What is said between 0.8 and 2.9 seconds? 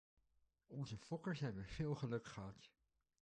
fokkers hebben veel geluk gehad.